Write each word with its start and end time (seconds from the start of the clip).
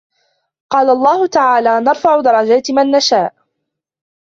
قَالَ 0.69 0.89
اللَّهُ 0.89 1.27
تَعَالَى 1.27 1.79
نَرْفَعُ 1.81 2.21
دَرَجَاتٍ 2.21 2.71
مَنْ 2.71 2.91
نَشَاءُ 2.91 3.33